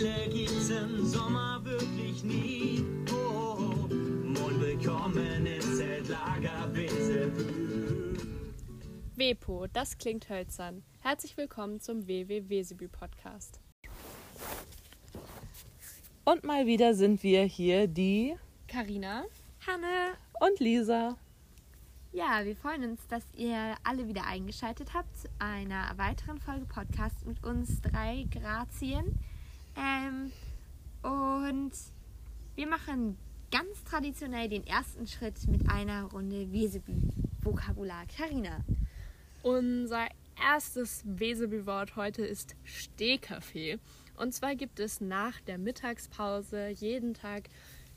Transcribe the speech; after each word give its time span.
Langeweile 0.00 0.28
gibt's 0.30 0.70
im 0.70 1.04
Sommer 1.04 1.60
wirklich 1.64 2.24
nie. 2.24 2.84
Oh, 3.12 3.14
oh, 3.14 3.58
oh. 3.58 3.94
Mond 3.94 4.60
willkommen 4.60 5.46
im 5.46 5.60
Zeltlager 5.60 6.74
Wesebü. 6.74 8.16
WEPO, 9.16 9.66
das 9.66 9.98
klingt 9.98 10.28
hölzern. 10.30 10.82
Herzlich 11.00 11.36
willkommen 11.36 11.80
zum 11.80 12.06
WW 12.06 12.48
Wesebü 12.48 12.88
Podcast. 12.88 13.60
Und 16.24 16.44
mal 16.44 16.66
wieder 16.66 16.94
sind 16.94 17.22
wir 17.22 17.42
hier, 17.42 17.86
die 17.86 18.36
Karina, 18.68 19.24
Hanne. 19.66 20.14
und 20.40 20.60
Lisa. 20.60 21.16
Ja, 22.12 22.40
wir 22.44 22.56
freuen 22.56 22.92
uns, 22.92 23.06
dass 23.08 23.24
ihr 23.36 23.74
alle 23.84 24.08
wieder 24.08 24.26
eingeschaltet 24.26 24.94
habt 24.94 25.14
zu 25.16 25.28
einer 25.38 25.92
weiteren 25.96 26.38
Folge 26.40 26.64
Podcast 26.64 27.26
mit 27.26 27.44
uns 27.44 27.82
drei 27.82 28.26
Grazien. 28.30 29.18
Ähm, 29.76 30.32
und 31.02 31.72
wir 32.54 32.66
machen 32.66 33.16
ganz 33.50 33.82
traditionell 33.84 34.48
den 34.48 34.66
ersten 34.66 35.06
Schritt 35.06 35.48
mit 35.48 35.68
einer 35.68 36.04
Runde 36.04 36.52
Wesebü-Vokabular. 36.52 38.06
Karina. 38.06 38.64
unser 39.42 40.06
erstes 40.40 41.02
Wesebü-Wort 41.04 41.96
heute 41.96 42.24
ist 42.24 42.54
Stehkaffee. 42.64 43.78
Und 44.16 44.32
zwar 44.34 44.54
gibt 44.54 44.80
es 44.80 45.00
nach 45.00 45.40
der 45.40 45.58
Mittagspause 45.58 46.68
jeden 46.68 47.14
Tag 47.14 47.48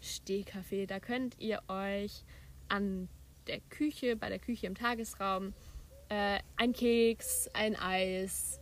Stehkaffee. 0.02 0.86
Da 0.86 1.00
könnt 1.00 1.40
ihr 1.40 1.62
euch 1.68 2.24
an 2.70 3.10
der 3.48 3.60
Küche, 3.70 4.16
bei 4.16 4.30
der 4.30 4.40
Küche 4.40 4.68
im 4.68 4.76
Tagesraum, 4.76 5.54
äh, 6.10 6.40
ein 6.58 6.74
Keks, 6.74 7.50
ein 7.54 7.76
Eis, 7.76 8.60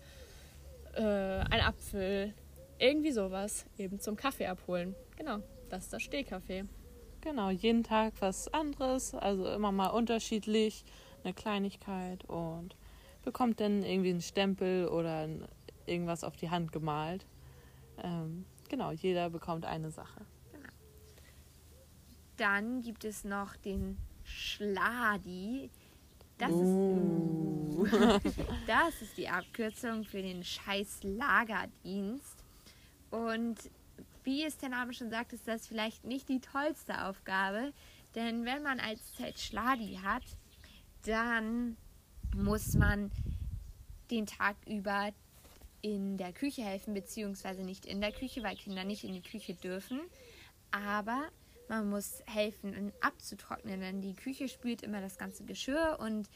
äh, 0.94 1.02
ein 1.02 1.62
Apfel, 1.62 2.34
irgendwie 2.82 3.12
sowas 3.12 3.66
eben 3.78 4.00
zum 4.00 4.16
Kaffee 4.16 4.48
abholen. 4.48 4.96
Genau, 5.18 5.40
das 5.70 5.84
ist 5.84 5.94
das 5.94 6.02
Stehkaffee. 6.02 6.66
Genau, 7.22 7.52
jeden 7.52 7.84
Tag 7.84 8.14
was 8.20 8.52
anderes, 8.54 9.14
also 9.14 9.48
immer 9.48 9.72
mal 9.72 9.90
unterschiedlich, 9.90 10.84
eine 11.24 11.34
Kleinigkeit 11.34 12.26
und 12.26 12.76
bekommt 13.24 13.60
dann 13.60 13.84
irgendwie 13.84 14.10
einen 14.10 14.22
Stempel 14.22 14.88
oder 14.88 15.28
ein, 15.28 15.48
irgendwas 15.86 16.24
auf 16.24 16.36
die 16.36 16.50
Hand 16.50 16.72
gemalt. 16.72 17.28
Ähm, 18.04 18.46
genau, 18.70 18.92
jeder 18.92 19.30
bekommt 19.30 19.66
eine 19.66 19.92
Sache. 19.92 20.26
Dann 22.38 22.82
gibt 22.82 23.06
es 23.06 23.24
noch 23.24 23.56
den 23.58 24.00
Schladi. 24.24 25.70
Das, 26.40 26.50
Uh. 26.52 27.84
ist, 27.84 27.94
das 28.68 29.00
ist 29.04 29.16
die 29.16 29.30
Abkürzung 29.30 30.04
für 30.04 30.24
den 30.24 30.44
Scheiß-Lagerdienst. 30.44 32.41
Und 33.12 33.58
wie 34.24 34.44
es 34.44 34.58
der 34.58 34.70
Name 34.70 34.94
schon 34.94 35.10
sagt, 35.10 35.34
ist 35.34 35.48
das 35.48 35.68
vielleicht 35.68 36.06
nicht 36.06 36.30
die 36.30 36.40
tollste 36.40 37.06
Aufgabe. 37.06 37.74
Denn 38.16 38.46
wenn 38.46 38.64
man 38.64 38.80
als 38.80 39.14
Zelt 39.14 39.40
Schladi 39.40 40.00
hat, 40.04 40.24
dann 41.06 41.78
muss 42.36 42.74
man 42.74 43.12
den 44.10 44.26
Tag 44.26 44.56
über 44.68 45.12
in 45.82 46.18
der 46.18 46.32
Küche 46.34 46.64
helfen, 46.64 46.94
beziehungsweise 46.94 47.64
nicht 47.64 47.86
in 47.86 48.02
der 48.02 48.12
Küche, 48.12 48.44
weil 48.44 48.56
Kinder 48.56 48.84
nicht 48.84 49.04
in 49.04 49.14
die 49.14 49.22
Küche 49.22 49.56
dürfen. 49.56 50.00
Aber 50.70 51.28
man 51.68 51.90
muss 51.90 52.22
helfen, 52.26 52.92
abzutrocknen, 53.02 53.80
denn 53.80 54.02
die 54.02 54.14
Küche 54.14 54.48
spült 54.48 54.84
immer 54.84 55.02
das 55.02 55.18
ganze 55.18 55.44
Geschirr 55.46 55.98
und 56.00 56.30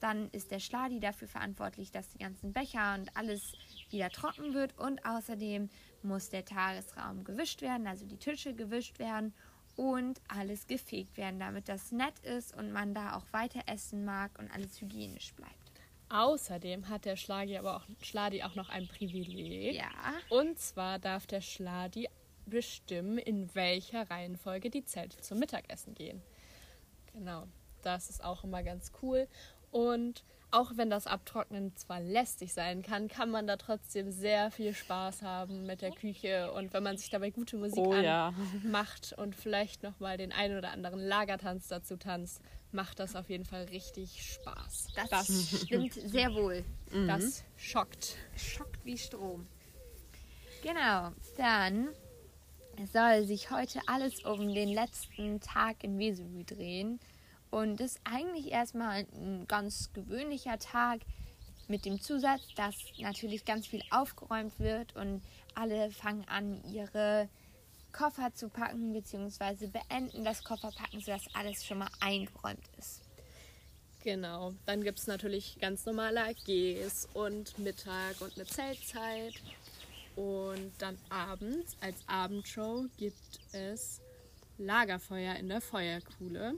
dann 0.00 0.28
ist 0.30 0.50
der 0.50 0.58
Schladi 0.58 1.00
dafür 1.00 1.28
verantwortlich, 1.28 1.90
dass 1.90 2.10
die 2.10 2.18
ganzen 2.18 2.52
Becher 2.52 2.94
und 2.94 3.16
alles 3.16 3.52
wieder 3.92 4.10
trocken 4.10 4.54
wird 4.54 4.78
und 4.78 5.04
außerdem 5.04 5.68
muss 6.02 6.28
der 6.28 6.44
Tagesraum 6.44 7.24
gewischt 7.24 7.62
werden, 7.62 7.86
also 7.86 8.06
die 8.06 8.16
Tische 8.16 8.54
gewischt 8.54 8.98
werden 8.98 9.32
und 9.76 10.20
alles 10.28 10.66
gefegt 10.66 11.16
werden, 11.16 11.40
damit 11.40 11.68
das 11.68 11.92
nett 11.92 12.18
ist 12.20 12.56
und 12.56 12.72
man 12.72 12.94
da 12.94 13.16
auch 13.16 13.24
weiter 13.32 13.60
essen 13.66 14.04
mag 14.04 14.38
und 14.38 14.50
alles 14.50 14.80
hygienisch 14.80 15.32
bleibt. 15.34 15.52
Außerdem 16.08 16.88
hat 16.88 17.06
der 17.06 17.16
Schlagi 17.16 17.56
aber 17.56 17.76
auch, 17.76 17.86
Schladi 18.02 18.42
auch 18.42 18.54
noch 18.54 18.68
ein 18.68 18.86
Privileg. 18.86 19.76
Ja, 19.76 19.90
Und 20.28 20.58
zwar 20.58 20.98
darf 20.98 21.26
der 21.26 21.40
Schladi 21.40 22.06
bestimmen, 22.44 23.16
in 23.16 23.54
welcher 23.54 24.10
Reihenfolge 24.10 24.68
die 24.68 24.84
Zelte 24.84 25.18
zum 25.22 25.38
Mittagessen 25.38 25.94
gehen. 25.94 26.20
Genau, 27.14 27.46
das 27.82 28.10
ist 28.10 28.22
auch 28.22 28.44
immer 28.44 28.62
ganz 28.62 28.92
cool. 29.00 29.26
Und 29.70 30.24
auch 30.52 30.72
wenn 30.76 30.90
das 30.90 31.06
Abtrocknen 31.06 31.74
zwar 31.76 32.00
lästig 32.00 32.52
sein 32.52 32.82
kann, 32.82 33.08
kann 33.08 33.30
man 33.30 33.46
da 33.46 33.56
trotzdem 33.56 34.12
sehr 34.12 34.50
viel 34.50 34.74
Spaß 34.74 35.22
haben 35.22 35.64
mit 35.66 35.80
der 35.82 35.90
Küche. 35.92 36.52
Und 36.52 36.72
wenn 36.72 36.82
man 36.82 36.98
sich 36.98 37.10
dabei 37.10 37.30
gute 37.30 37.56
Musik 37.56 37.78
Oh 37.78 37.94
ja. 37.94 38.34
anmacht 38.62 39.14
und 39.16 39.34
vielleicht 39.34 39.82
nochmal 39.82 40.18
den 40.18 40.30
einen 40.32 40.58
oder 40.58 40.70
anderen 40.70 41.00
Lagertanz 41.00 41.68
dazu 41.68 41.96
tanzt, 41.96 42.40
macht 42.70 42.98
das 43.00 43.16
auf 43.16 43.28
jeden 43.30 43.44
Fall 43.44 43.64
richtig 43.64 44.22
Spaß. 44.34 44.88
das, 44.94 45.08
das, 45.10 45.60
stimmt 45.62 45.94
sehr 46.04 46.34
wohl. 46.34 46.64
das 47.06 47.44
schockt. 47.56 48.16
Schockt 48.36 48.84
wie 48.84 48.98
Strom. 48.98 49.46
Genau, 50.62 51.10
dann 51.36 51.88
soll 52.92 53.24
sich 53.24 53.50
heute 53.50 53.80
alles 53.86 54.24
um 54.24 54.54
den 54.54 54.68
letzten 54.68 55.40
Tag 55.40 55.82
in 55.82 55.98
Wesebü 55.98 56.44
drehen. 56.44 57.00
Und 57.52 57.80
das 57.80 57.96
ist 57.96 58.00
eigentlich 58.04 58.50
erstmal 58.50 59.06
ein 59.14 59.46
ganz 59.46 59.92
gewöhnlicher 59.92 60.58
Tag 60.58 61.00
mit 61.68 61.84
dem 61.84 62.00
Zusatz, 62.00 62.40
dass 62.56 62.74
natürlich 62.98 63.44
ganz 63.44 63.66
viel 63.66 63.82
aufgeräumt 63.90 64.58
wird 64.58 64.96
und 64.96 65.22
alle 65.54 65.90
fangen 65.90 66.26
an, 66.28 66.64
ihre 66.72 67.28
Koffer 67.92 68.32
zu 68.32 68.48
packen, 68.48 68.94
beziehungsweise 68.94 69.68
beenden 69.68 70.24
das 70.24 70.42
Kofferpacken, 70.44 71.00
sodass 71.00 71.26
alles 71.34 71.62
schon 71.66 71.78
mal 71.78 71.90
eingeräumt 72.00 72.64
ist. 72.78 73.02
Genau, 74.02 74.54
dann 74.64 74.82
gibt 74.82 74.98
es 74.98 75.06
natürlich 75.06 75.58
ganz 75.60 75.84
normale 75.84 76.24
AGs 76.24 77.06
und 77.12 77.58
Mittag 77.58 78.18
und 78.22 78.34
eine 78.34 78.46
Zeltzeit. 78.46 79.34
Und 80.16 80.72
dann 80.78 80.98
abends 81.10 81.76
als 81.82 81.96
Abendshow 82.06 82.86
gibt 82.96 83.40
es 83.52 84.00
Lagerfeuer 84.56 85.36
in 85.36 85.50
der 85.50 85.60
Feuerkuhle. 85.60 86.54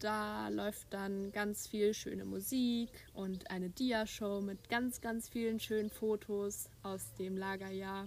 Da 0.00 0.48
läuft 0.48 0.92
dann 0.92 1.32
ganz 1.32 1.66
viel 1.66 1.94
schöne 1.94 2.24
Musik 2.24 2.90
und 3.14 3.50
eine 3.50 3.70
Dia-Show 3.70 4.40
mit 4.40 4.68
ganz, 4.68 5.00
ganz 5.00 5.28
vielen 5.28 5.60
schönen 5.60 5.90
Fotos 5.90 6.68
aus 6.82 7.14
dem 7.18 7.36
Lagerjahr. 7.36 8.06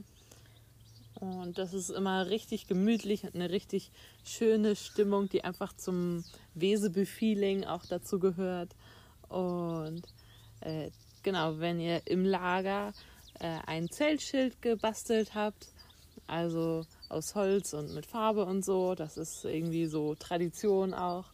Und 1.19 1.57
das 1.57 1.73
ist 1.73 1.89
immer 1.89 2.29
richtig 2.29 2.67
gemütlich 2.67 3.23
und 3.23 3.33
eine 3.33 3.49
richtig 3.49 3.91
schöne 4.23 4.75
Stimmung, 4.75 5.29
die 5.29 5.43
einfach 5.43 5.73
zum 5.73 6.23
Wesebü-Feeling 6.53 7.65
auch 7.65 7.85
dazu 7.85 8.19
gehört. 8.19 8.75
Und 9.29 10.03
äh, 10.61 10.91
genau, 11.23 11.59
wenn 11.59 11.79
ihr 11.79 12.05
im 12.05 12.23
Lager 12.23 12.93
äh, 13.39 13.57
ein 13.65 13.89
Zeltschild 13.89 14.61
gebastelt 14.61 15.33
habt, 15.33 15.69
also 16.27 16.85
aus 17.09 17.33
Holz 17.35 17.73
und 17.73 17.93
mit 17.95 18.05
Farbe 18.05 18.45
und 18.45 18.63
so, 18.63 18.93
das 18.93 19.17
ist 19.17 19.45
irgendwie 19.45 19.87
so 19.87 20.13
Tradition 20.13 20.93
auch, 20.93 21.25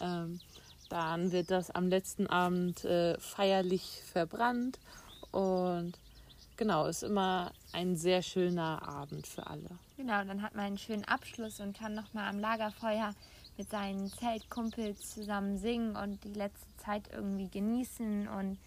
ähm, 0.00 0.40
dann 0.88 1.32
wird 1.32 1.50
das 1.50 1.70
am 1.70 1.88
letzten 1.88 2.26
Abend 2.26 2.84
äh, 2.84 3.18
feierlich 3.18 4.02
verbrannt 4.10 4.78
und 5.32 5.92
genau, 6.56 6.86
ist 6.86 7.02
immer 7.02 7.52
ein 7.72 7.96
sehr 7.96 8.22
schöner 8.22 8.86
Abend 8.86 9.26
für 9.26 9.46
alle. 9.46 9.70
Genau, 9.96 10.24
dann 10.24 10.42
hat 10.42 10.54
man 10.54 10.66
einen 10.66 10.78
schönen 10.78 11.04
Abschluss 11.04 11.60
und 11.60 11.76
kann 11.76 11.94
nochmal 11.94 12.28
am 12.28 12.38
Lagerfeuer 12.38 13.14
mit 13.56 13.70
seinen 13.70 14.10
Zeltkumpels 14.12 15.14
zusammen 15.14 15.58
singen 15.58 15.96
und 15.96 16.22
die 16.24 16.32
letzte 16.32 16.76
Zeit 16.76 17.10
irgendwie 17.12 17.48
genießen 17.48 18.28
und 18.28 18.58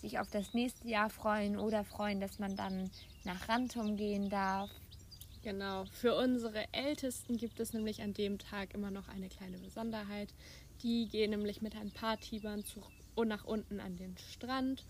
sich 0.00 0.18
auf 0.18 0.28
das 0.30 0.54
nächste 0.54 0.88
Jahr 0.88 1.10
freuen 1.10 1.58
oder 1.58 1.84
freuen, 1.84 2.20
dass 2.20 2.38
man 2.38 2.56
dann 2.56 2.90
nach 3.24 3.48
Rantum 3.48 3.96
gehen 3.96 4.30
darf. 4.30 4.70
Genau, 5.42 5.84
für 5.86 6.14
unsere 6.14 6.72
Ältesten 6.72 7.36
gibt 7.36 7.58
es 7.58 7.72
nämlich 7.72 8.00
an 8.02 8.14
dem 8.14 8.38
Tag 8.38 8.74
immer 8.74 8.90
noch 8.90 9.08
eine 9.08 9.28
kleine 9.28 9.58
Besonderheit. 9.58 10.28
Die 10.82 11.08
gehen 11.08 11.30
nämlich 11.30 11.62
mit 11.62 11.76
ein 11.76 11.90
paar 11.90 12.18
Tibern 12.18 12.64
zu, 12.64 12.82
und 13.14 13.28
nach 13.28 13.44
unten 13.44 13.80
an 13.80 13.96
den 13.96 14.16
Strand 14.18 14.84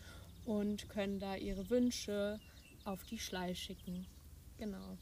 und 0.45 0.89
können 0.89 1.19
da 1.19 1.37
ihre 1.37 1.69
Wünsche 1.71 2.41
auf 2.85 3.05
die 3.05 3.19
Schlei 3.19 3.55
schicken. 3.55 4.07
Genau. 4.59 4.97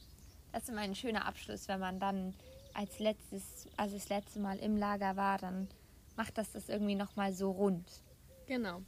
Das 0.53 0.65
ist 0.65 0.69
immer 0.71 0.81
ein 0.81 0.95
schöner 0.95 1.27
Abschluss, 1.27 1.69
wenn 1.69 1.81
man 1.81 2.01
dann 2.01 2.35
als 2.75 2.99
letztes, 2.99 3.69
also 3.77 3.97
das 3.97 4.09
letzte 4.09 4.41
Mal 4.41 4.59
im 4.59 4.77
Lager 4.77 5.17
war, 5.17 5.39
dann 5.39 5.69
macht 6.17 6.39
das 6.39 6.53
das 6.53 6.69
irgendwie 6.69 6.95
nochmal 6.95 7.33
so 7.33 7.51
rund. 7.51 7.87
Genau. 8.47 8.83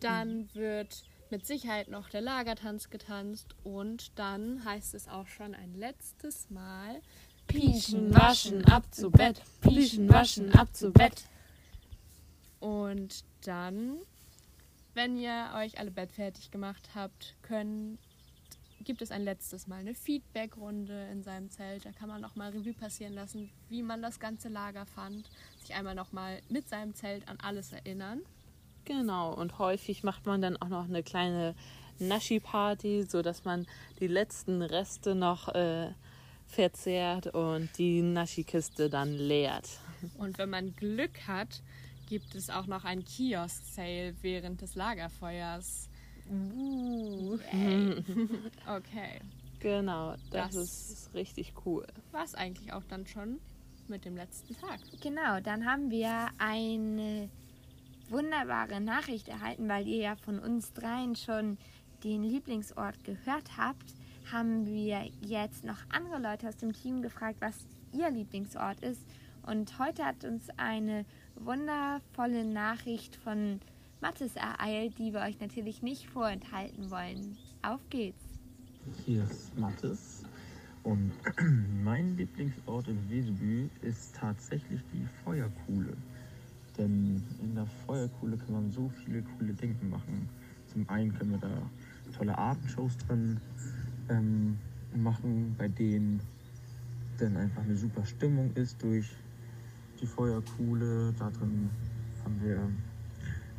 Dann 0.00 0.48
wird 0.54 1.04
mit 1.30 1.46
Sicherheit 1.46 1.88
noch 1.88 2.08
der 2.08 2.20
Lagertanz 2.20 2.90
getanzt 2.90 3.54
und 3.62 4.18
dann 4.18 4.64
heißt 4.64 4.94
es 4.94 5.08
auch 5.08 5.26
schon 5.26 5.54
ein 5.54 5.74
letztes 5.74 6.50
Mal 6.50 7.00
Pieschen, 7.46 8.14
waschen, 8.14 8.64
ab 8.66 8.84
zu 8.94 9.10
Bett. 9.10 9.42
Pieschen, 9.60 10.08
waschen, 10.08 10.52
ab 10.52 10.74
zu 10.74 10.92
Bett. 10.92 11.24
Und 12.62 13.24
dann, 13.44 13.96
wenn 14.94 15.16
ihr 15.16 15.50
euch 15.56 15.80
alle 15.80 15.90
bettfertig 15.90 16.52
gemacht 16.52 16.90
habt, 16.94 17.34
könnt 17.42 17.98
gibt 18.84 19.02
es 19.02 19.10
ein 19.10 19.22
letztes 19.22 19.66
Mal 19.66 19.80
eine 19.80 19.94
Feedback-Runde 19.94 21.08
in 21.10 21.24
seinem 21.24 21.50
Zelt. 21.50 21.84
Da 21.84 21.90
kann 21.90 22.08
man 22.08 22.20
nochmal 22.20 22.50
Revue 22.50 22.72
passieren 22.72 23.14
lassen, 23.14 23.50
wie 23.68 23.82
man 23.82 24.00
das 24.00 24.20
ganze 24.20 24.48
Lager 24.48 24.86
fand. 24.86 25.28
Sich 25.60 25.74
einmal 25.74 25.96
nochmal 25.96 26.40
mit 26.50 26.68
seinem 26.68 26.94
Zelt 26.94 27.28
an 27.28 27.38
alles 27.42 27.72
erinnern. 27.72 28.20
Genau, 28.84 29.34
und 29.34 29.58
häufig 29.58 30.04
macht 30.04 30.26
man 30.26 30.40
dann 30.40 30.56
auch 30.56 30.68
noch 30.68 30.84
eine 30.84 31.02
kleine 31.02 31.56
Naschi-Party, 31.98 33.04
sodass 33.08 33.44
man 33.44 33.66
die 33.98 34.08
letzten 34.08 34.62
Reste 34.62 35.16
noch 35.16 35.48
äh, 35.48 35.90
verzehrt 36.46 37.28
und 37.28 37.76
die 37.78 38.02
Naschi-Kiste 38.02 38.88
dann 38.88 39.12
leert. 39.12 39.68
Und 40.18 40.38
wenn 40.38 40.50
man 40.50 40.76
Glück 40.76 41.26
hat, 41.26 41.62
gibt 42.12 42.34
es 42.34 42.50
auch 42.50 42.66
noch 42.66 42.84
einen 42.84 43.06
Kiosk-Sale 43.06 44.14
während 44.20 44.60
des 44.60 44.74
Lagerfeuers. 44.74 45.88
Uh, 46.30 47.38
Okay. 48.68 49.20
Genau, 49.60 50.14
das, 50.30 50.50
Das- 50.54 50.90
ist 50.90 51.14
richtig 51.14 51.54
cool. 51.64 51.86
War 52.10 52.22
es 52.24 52.34
eigentlich 52.34 52.70
auch 52.74 52.82
dann 52.84 53.06
schon 53.06 53.38
mit 53.88 54.04
dem 54.04 54.14
letzten 54.16 54.54
Tag. 54.60 54.78
genau, 55.00 55.40
dann 55.40 55.64
haben 55.64 55.90
wir 55.90 56.28
eine 56.36 57.30
wunderbare 58.10 58.78
Nachricht 58.82 59.28
erhalten, 59.28 59.66
weil 59.70 59.88
ihr 59.88 60.02
ja 60.02 60.16
von 60.16 60.38
uns 60.38 60.70
dreien 60.74 61.16
schon 61.16 61.56
den 62.04 62.24
Lieblingsort 62.24 63.02
gehört 63.04 63.56
habt, 63.56 63.86
haben 64.30 64.66
wir 64.66 65.08
jetzt 65.22 65.64
noch 65.64 65.78
andere 65.88 66.20
Leute 66.20 66.46
aus 66.48 66.58
dem 66.58 66.74
Team 66.74 67.00
gefragt, 67.00 67.36
was 67.40 67.54
ihr 67.94 68.10
Lieblingsort 68.10 68.80
ist. 68.80 69.00
Und 69.46 69.78
heute 69.78 70.04
hat 70.04 70.24
uns 70.24 70.48
eine 70.56 71.04
wundervolle 71.34 72.44
Nachricht 72.44 73.16
von 73.16 73.60
Mathis 74.00 74.36
ereilt, 74.36 74.98
die 74.98 75.12
wir 75.12 75.20
euch 75.20 75.40
natürlich 75.40 75.82
nicht 75.82 76.08
vorenthalten 76.08 76.90
wollen. 76.90 77.36
Auf 77.62 77.80
geht's! 77.90 78.22
Hier 79.04 79.24
ist 79.24 79.56
Mathis 79.58 80.24
und 80.84 81.12
mein 81.84 82.16
Lieblingsort 82.16 82.88
in 82.88 83.10
Wesebü 83.10 83.68
ist 83.82 84.14
tatsächlich 84.14 84.80
die 84.92 85.06
Feuerkuhle. 85.24 85.96
Denn 86.78 87.22
in 87.40 87.54
der 87.54 87.66
Feuerkuhle 87.86 88.36
kann 88.36 88.54
man 88.54 88.70
so 88.70 88.90
viele 89.04 89.22
coole 89.22 89.52
Dinge 89.52 89.76
machen. 89.90 90.28
Zum 90.66 90.88
einen 90.88 91.16
können 91.16 91.32
wir 91.32 91.38
da 91.38 91.70
tolle 92.16 92.36
Abendshows 92.36 92.96
drin 93.06 93.40
ähm, 94.08 94.58
machen, 94.94 95.54
bei 95.58 95.68
denen 95.68 96.20
dann 97.18 97.36
einfach 97.36 97.62
eine 97.62 97.76
super 97.76 98.04
Stimmung 98.04 98.52
ist 98.54 98.82
durch 98.82 99.10
die 100.02 100.06
Feuerkuhle. 100.06 101.14
Da 101.18 101.30
drin 101.30 101.70
haben 102.24 102.40
wir 102.42 102.70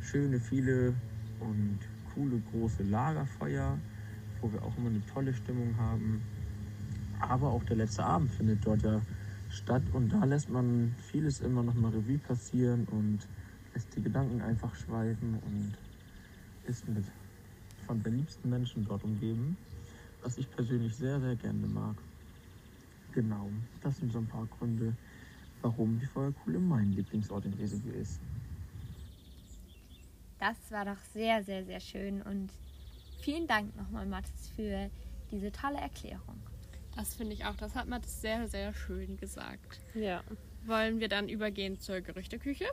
schöne, 0.00 0.38
viele 0.38 0.94
und 1.40 1.78
coole 2.14 2.40
große 2.52 2.84
Lagerfeuer 2.84 3.78
wo 4.44 4.52
wir 4.52 4.62
auch 4.62 4.76
immer 4.76 4.90
eine 4.90 5.04
tolle 5.06 5.32
Stimmung 5.32 5.74
haben. 5.78 6.22
Aber 7.18 7.50
auch 7.50 7.64
der 7.64 7.76
letzte 7.76 8.04
Abend 8.04 8.30
findet 8.30 8.64
dort 8.66 8.82
ja 8.82 9.00
statt 9.48 9.82
und 9.92 10.12
da 10.12 10.24
lässt 10.24 10.50
man 10.50 10.94
vieles 11.10 11.40
immer 11.40 11.62
noch 11.62 11.74
mal 11.74 11.90
Revue 11.90 12.18
passieren 12.18 12.86
und 12.90 13.20
lässt 13.72 13.96
die 13.96 14.02
Gedanken 14.02 14.42
einfach 14.42 14.74
schweifen 14.74 15.38
und 15.46 15.72
ist 16.66 16.86
mit 16.88 17.04
von 17.86 18.02
den 18.02 18.18
liebsten 18.18 18.50
Menschen 18.50 18.84
dort 18.84 19.02
umgeben, 19.04 19.56
was 20.22 20.36
ich 20.36 20.50
persönlich 20.50 20.94
sehr, 20.94 21.20
sehr 21.20 21.36
gerne 21.36 21.66
mag. 21.66 21.96
Genau, 23.12 23.48
das 23.82 23.96
sind 23.96 24.12
so 24.12 24.18
ein 24.18 24.26
paar 24.26 24.46
Gründe, 24.58 24.94
warum 25.64 25.98
die 25.98 26.06
Feuerkuhle 26.06 26.58
mein 26.58 26.92
Lieblingsort 26.92 27.46
in 27.46 27.58
Wesebü 27.58 27.90
ist. 27.92 28.20
Das 30.38 30.56
war 30.70 30.84
doch 30.84 31.02
sehr, 31.14 31.42
sehr, 31.42 31.64
sehr 31.64 31.80
schön 31.80 32.20
und 32.22 32.50
vielen 33.22 33.46
Dank 33.46 33.74
nochmal, 33.76 34.04
Mathis, 34.04 34.48
für 34.54 34.90
diese 35.30 35.50
tolle 35.50 35.78
Erklärung. 35.78 36.38
Das 36.96 37.14
finde 37.14 37.32
ich 37.32 37.44
auch. 37.46 37.56
Das 37.56 37.74
hat 37.74 37.88
Matt 37.88 38.06
sehr, 38.06 38.46
sehr 38.46 38.72
schön 38.74 39.16
gesagt. 39.16 39.80
Ja, 39.94 40.22
Wollen 40.66 41.00
wir 41.00 41.08
dann 41.08 41.28
übergehen 41.28 41.80
zur 41.80 42.00
Gerüchteküche? 42.00 42.66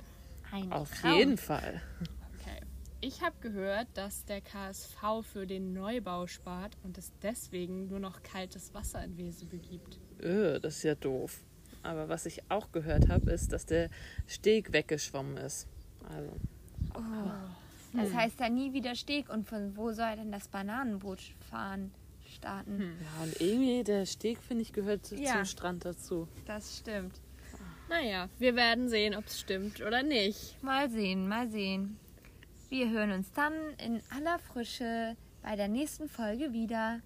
Ein 0.51 0.71
auf 0.71 0.91
Traum. 1.01 1.17
jeden 1.17 1.37
Fall. 1.37 1.81
Okay. 2.39 2.61
Ich 2.99 3.21
habe 3.21 3.35
gehört, 3.41 3.87
dass 3.95 4.25
der 4.25 4.41
KSV 4.41 5.23
für 5.23 5.47
den 5.47 5.73
Neubau 5.73 6.27
spart 6.27 6.77
und 6.83 6.97
es 6.97 7.11
deswegen 7.21 7.87
nur 7.87 7.99
noch 7.99 8.21
kaltes 8.21 8.73
Wasser 8.73 9.03
in 9.03 9.17
Wesebü 9.17 9.57
gibt. 9.57 9.99
Öh, 10.21 10.59
das 10.59 10.77
ist 10.77 10.83
ja 10.83 10.95
doof. 10.95 11.41
Aber 11.83 12.09
was 12.09 12.25
ich 12.25 12.41
auch 12.49 12.71
gehört 12.71 13.09
habe, 13.09 13.31
ist, 13.31 13.51
dass 13.53 13.65
der 13.65 13.89
Steg 14.27 14.71
weggeschwommen 14.73 15.37
ist. 15.37 15.67
Also, 16.15 16.31
Das 17.93 18.13
heißt 18.13 18.39
ja 18.39 18.49
nie 18.49 18.73
wieder 18.73 18.95
Steg. 18.95 19.29
Und 19.29 19.47
von 19.47 19.75
wo 19.75 19.91
soll 19.91 20.15
denn 20.15 20.31
das 20.31 20.47
Bananenboot 20.47 21.21
fahren 21.49 21.91
starten? 22.35 22.93
ja, 23.01 23.23
und 23.23 23.41
irgendwie 23.41 23.83
der 23.83 24.05
Steg, 24.05 24.37
finde 24.39 24.61
ich, 24.63 24.71
gehört 24.73 25.11
Ja. 25.11 25.33
zum 25.33 25.45
Strand 25.45 25.85
dazu. 25.85 26.27
Das 26.45 26.77
stimmt. 26.77 27.19
Naja, 27.89 28.29
wir 28.39 28.55
werden 28.55 28.87
sehen, 28.87 29.15
ob 29.15 29.25
es 29.25 29.37
stimmt 29.39 29.81
oder 29.81 30.01
nicht. 30.01 30.55
Mal 30.63 30.89
sehen, 30.89 31.27
mal 31.27 31.49
sehen. 31.49 31.97
Wir 32.69 32.89
hören 32.89 33.11
uns 33.11 33.29
dann 33.33 33.53
in 33.85 34.01
aller 34.15 34.39
Frische 34.39 35.17
bei 35.43 35.57
der 35.57 35.67
nächsten 35.67 36.07
Folge 36.07 36.53
wieder. 36.53 37.01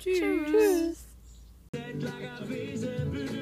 Tschüss. 0.00 1.06
Tschüss. 1.72 3.37